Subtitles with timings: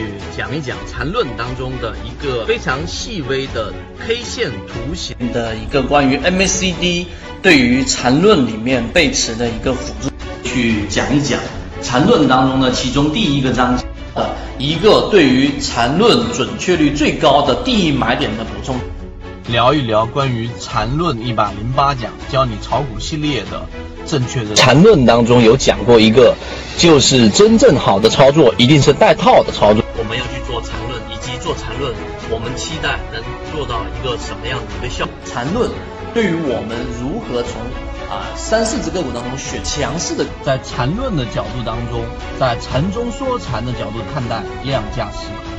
[0.00, 3.72] 去讲一讲缠论当中的一个非常细微的
[4.06, 7.06] K 线图形的一个关于 MACD
[7.42, 10.10] 对于缠论里面背驰的一个辅助，
[10.42, 11.38] 去讲一讲
[11.82, 13.84] 缠论当中的其中第一个章节
[14.14, 18.76] 的一个对于缠论准确率最高的第一买点的补充。
[19.48, 23.66] 聊一聊关于缠论一百零八讲教你炒股系列的
[24.06, 26.34] 正确的缠论当中有讲过一个，
[26.78, 29.82] 就是真正好的操作一定是带套的操作。
[30.10, 31.94] 我们要去做缠论，以及做缠论，
[32.34, 33.22] 我们期待能
[33.54, 35.14] 做到一个什么样的一个效果？
[35.24, 35.70] 缠论
[36.12, 37.62] 对于我们如何从
[38.10, 42.02] 啊三四只个股当中选强势的，在缠论的角度当中，
[42.40, 45.30] 在缠中说禅的角度看待量价时，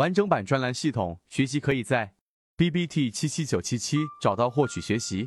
[0.00, 2.14] 完整版专栏系统学习可以在
[2.56, 5.26] B B T 七七九七七找到获取学习。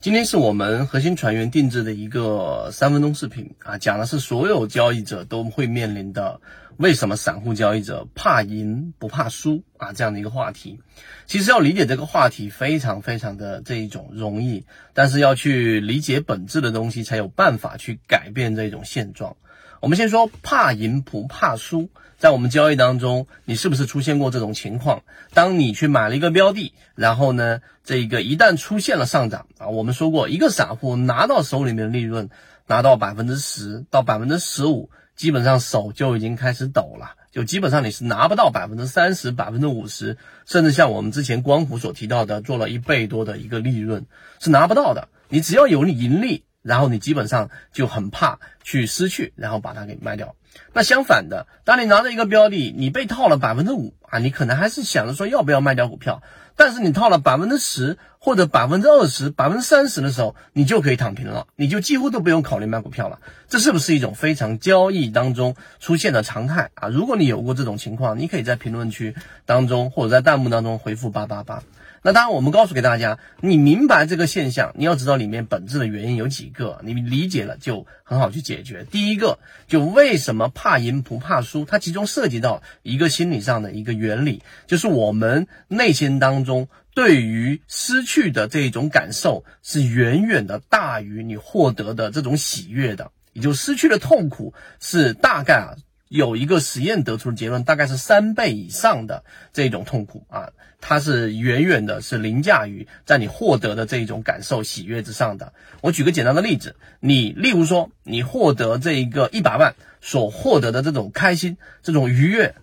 [0.00, 6.40] 今天是我们核心船员定制的一个三分钟视频啊，讲的是所有交易者都会面临的
[6.78, 10.80] 为什么散户交易者怕赢不怕输啊这样的一个话题。
[11.26, 19.36] 其实要理解这个话题非常非常的这一种容易，但是要去理解本质的东西，才有办法去改变这种现状。
[19.82, 25.02] 我们先说怕赢不怕输，在我们交易当中，你是不是出现过这种情况？
[25.34, 32.30] 当你去买了一个标的，然后呢，这个一旦出现了上涨啊，我们说过，一个散户拿到手里面的利润
[32.68, 40.16] 拿到百分之十到百分之十五，基本上手就已经开始抖了，就基本上你是拿不到百分之三十、百分之五十，
[40.46, 44.06] 甚至像我们之前光伏所提到的，做了一倍多的一个利润
[44.38, 45.08] 是拿不到的。
[45.28, 46.44] 你只要有你盈利。
[46.62, 50.34] 然后你基本上就很怕去失去，然后把它给卖掉。
[50.72, 56.22] 那相反的，当你拿着一个标的，你被套了百分之五啊，你可能还是想着说要不要卖掉股票。
[56.54, 63.20] 但是你套了百分之十或者百分之二十、百分之三十的时候，你就可以躺平了，你就几乎都不用考虑卖股票了。
[63.48, 66.88] 这是不是一种非常交易当中出现的常态啊？
[66.88, 71.62] 如果你有过这种情况，你可以在评论区当中或者在弹幕当中回复八八八。
[72.04, 78.84] 那当然，我们告诉给大家，你明白这个现象，你要知道里面本质的原因有几个，你理解了就很好去解决。
[78.90, 95.76] 第一个，就为什么怕赢不怕输，它其中涉及到一个心理上的一个原理，就是我们内心当中对于失去的这种感受是远远的大于你获得的这种喜悦的，也就失去的痛苦是大概啊。
[96.12, 99.24] 有一个实验得出的结论，大概是三倍以上的
[99.54, 105.54] 这种痛苦啊，它是远远的是凌驾于在你获得的这一种感受喜悦之上的。
[105.80, 112.56] 我举个简单的例子，你例如说你获得这一个一百万所获得的这种开心、这种愉悦，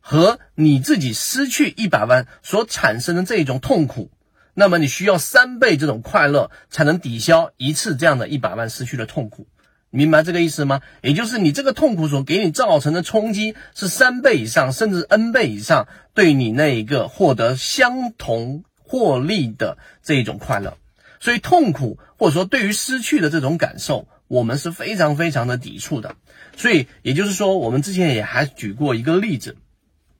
[0.00, 4.10] 和你自己失去一百万所产生的这一种痛苦，
[4.52, 9.46] 那么你需要三倍这种快乐才能抵消一次这样的一百万失去的痛苦。
[9.96, 10.82] 明白这个意思吗？
[11.00, 20.76] 也就是你这个痛苦所给你造成的冲击是三倍以上，甚至 n 倍以上，对你那一个获得相同获利的这一种快乐。
[21.18, 26.16] 所以痛苦或者说对于失去的这种感受，我们是非常非常的抵触的。
[26.56, 29.56] 所以也就是说，我们之前也还举过一个例子，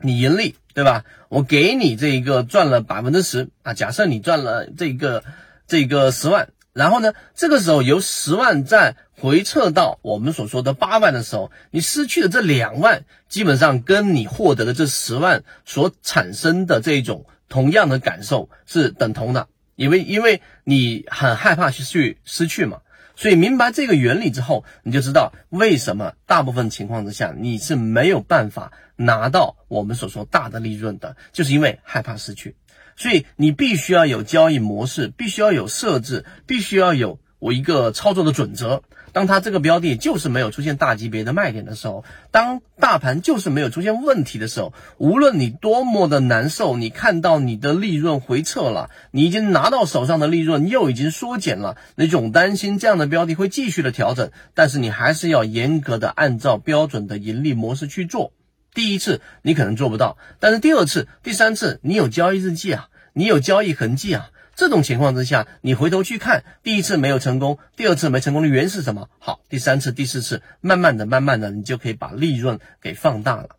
[0.00, 1.04] 你盈利对吧？
[1.28, 5.22] 我给你这一个赚了百分之十啊，假设你赚了这个
[5.66, 6.48] 这个十万。
[6.74, 7.12] 然后呢？
[7.34, 21.82] 这个时候由十万再回撤到我们所说的八万的时候，你失去的这两万，基本上跟你获得的这十万所产生的这种同样的感受是等同的，因为因为你很害怕去
[22.24, 22.78] 失去嘛，
[23.16, 32.54] 所以明白这个原理之后，你就知道为什么大部分情况之下你是没有办法拿到我们所说大的利润的，就是因为害怕失去。
[32.94, 38.84] 所以你必须要有交易模式，必须要有设置，必须要有我一个操作的准则。
[39.12, 58.32] 当它这个标的就是没有出现大级别的卖点的时候，当大盘就是没有出现问题的时候，无论你多么的难受，你看到你的利润回撤了，你已经拿到手上的利润又已经缩减了，那种担心这样的标的会继续的调整，但是你还是要严格的按照标准的盈利模式去做。
[58.74, 64.30] 第一次你可能做不到，但是第二次、第三次你有交易日记啊，你有交易痕迹啊。
[64.58, 69.08] 这种情况之下，你回头去看，第一次没有成功，第二次没成功的原因是什么？
[69.20, 73.50] 好，第三次、第四次，慢慢的、慢慢的，你就可以把利润给放大了。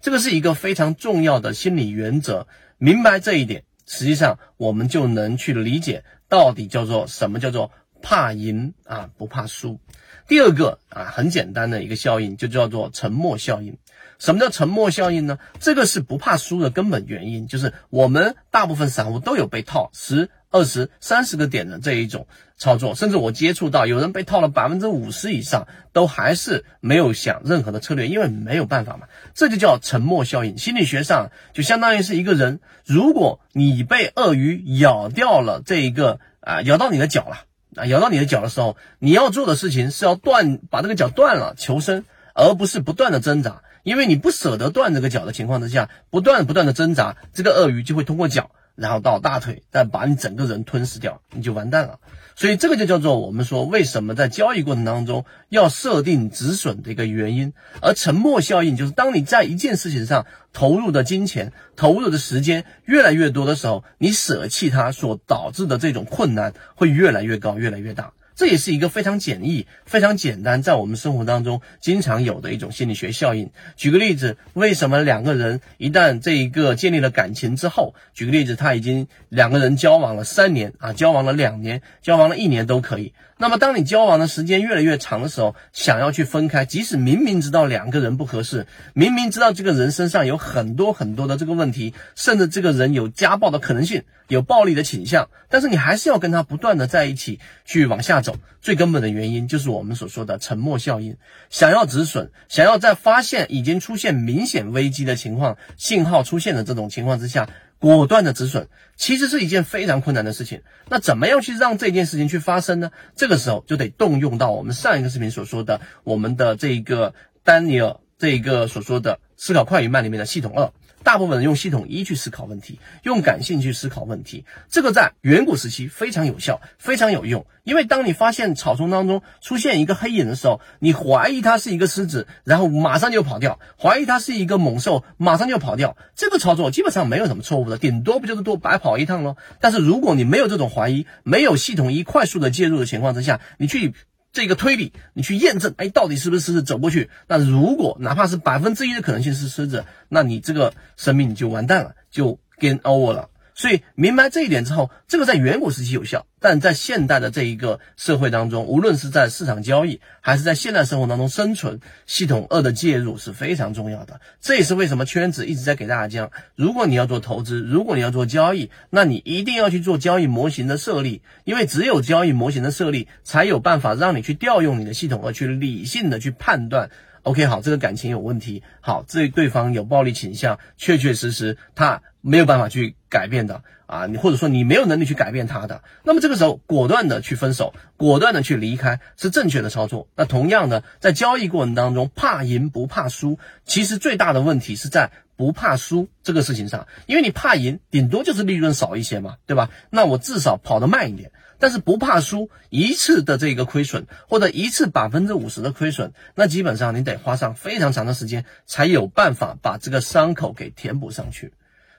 [0.00, 2.46] 这个是一个非常重要的心理原则，
[2.78, 9.80] 明白这一点，实际上我们就能去理解到底叫做什么叫做怕赢啊，不怕输。
[10.28, 13.76] 第二个啊，很简单的一个效应就叫做沉默效应。
[14.20, 15.40] 什么叫沉默效应呢？
[15.58, 29.08] 这个是不怕输的根本原因，就是我们大部分散户都有被套十、二十、三十个点的这一种操作，甚至我接触到有人被套了百分之五十以上，都还是没有想任何的策略，因为没有办法嘛。
[29.34, 30.56] 这就叫沉默效应。
[30.56, 37.38] 心理学上就相当于是一个人，如果你被鳄鱼咬掉了这一个啊，咬到你的脚了
[37.74, 43.62] 啊，咬到你的脚的时候，你要做的事情是要断，把这个脚断了求生，而不是不断的挣扎。
[43.82, 51.98] 因为你不舍得断这个脚的情况之下，不断不断的挣扎，这个鳄鱼就会通过脚，然后到大腿，再把你整个人吞噬掉，你就完蛋了。
[52.36, 57.52] 所以这个就叫做我们说为什么在交易过程当中要设定止损的一个原因。
[57.80, 68.12] 而沉默效应就是当你在一件事情上投入的金钱、投入的时间越来越多的时候，你舍弃它所导致的这种困难会越来越高、越来越大。
[68.36, 73.50] 这也是一个非常简易、非常简单，在我们生活当中经常有的一种心理学效应。
[73.76, 83.12] 举个例子，为什么两个人一旦这一个建立了感情之后，举个例子，他已经两个人交往了三年啊，交往了两年，交往了一年都可以。
[83.44, 98.36] 那么，当你交往的时间越来越长的时候，想要去分开，即使明明知道两个人不合适，明明知道这个人身上有很多很多的这个问题，甚至这个人有家暴的可能性，有暴力的倾向，但是你还是要跟他不断的在一起去往下走。
[98.62, 101.18] 最根本的原因就是我们所说的沉默效应。
[101.50, 107.50] 想要止损，想要在发现已经出现明显危机的情况、信号出现的这种情况之下。
[107.88, 110.62] 果断的止损，其实是一件非常困难的事情。
[110.88, 112.90] 那怎么样去让这件事情去发生呢？
[113.16, 120.72] 这个时候就得动用到我们上一个视频所说的，我们的这一个丹尼尔这一个所说的思考快与慢里面的系统二。
[121.04, 127.46] 大部分人用系统一去思考问题，用感性去思考问题，这个在远古时期非常有效，非常有用。
[127.62, 135.96] 因为当你发现草丛当中出现一个黑影的时候，你怀疑它是一个狮子，然后马上就跑掉；怀疑它是一个猛兽，马上就跑掉。
[136.16, 139.36] 这个操作基本上没有什么错误的，顶多不就是多白跑一趟喽？
[139.60, 143.94] 但是如果你没有这种怀疑，没有系统一快速的介入的情况之下，你去。
[144.34, 147.08] 这个推理，你去验证，哎，到底是不是狮子走过去？
[147.28, 153.30] 那如果哪怕是百分之一的可能性是狮子，那你这个生命你就完蛋了，就 game over 了。
[153.54, 164.20] 所以明白这一点之后，这个在远古时期有效，但在现代的这一个社会当中，无论是在市场交易，还是在现代生活当中生存，系统二的介入是非常重要的。
[164.40, 176.90] 这也是为什么圈子一直在给大家讲，如果你要做投资，如果你要做交易，那你一定要去做交易模型的设立，因为只有交易模型的设立，才有办法让你去调用你的系统二去理性的去判断。
[177.24, 190.06] OK，好，这个感情有问题，好，这对方有暴力倾向，确确实实他没有办法去改变的啊，你或者说你没有能力去改变他的，那么这个时候果断的去分手，果断的去离开是正确的操作。
[190.14, 199.70] 那同样的，在交易过程当中，怕赢不怕输，其实最大的问题是在不怕输这个事情上，因为你怕赢，顶多就是利润少一些嘛，对吧？
[199.88, 201.32] 那我至少跑得慢一点。
[201.64, 211.54] 但是不怕输一次的这个亏损，或者一次百分之五十的亏损，那基本上你得花上非常长的时间，才有办法把这个伤口给填补上去。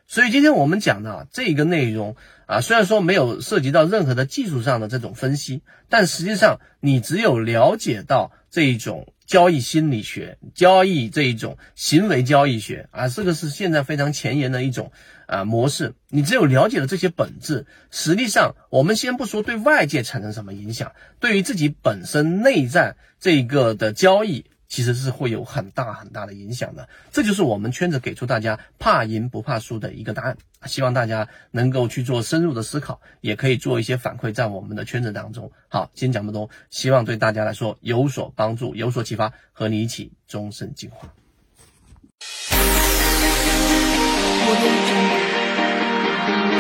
[0.05, 9.05] 所以今天我们讲的这个内容啊，虽然说没有涉及到任何的技术上的这种分析，但实际上你只有了解到这一种。
[9.25, 14.91] 交易心理学、交易这一种行为交易学啊，这个是现在非常前沿的一种
[15.25, 15.95] 啊模式。
[16.09, 24.45] 你只有了解了这些本质，实际上我们先不说对外界产生什么影响，对于自己本身内在这个的交易。
[24.67, 30.37] 其实是会有很大很大的影响的，这就是我们圈子给出大家怕赢不怕输的一个答案。
[30.65, 35.51] 希望大家能够去做深入的思考，也可以做一些反馈在我们的圈子当中。
[35.67, 41.13] 好，今天讲不多，希望对大家来说有所帮助，有所启发，和你一起终身进化。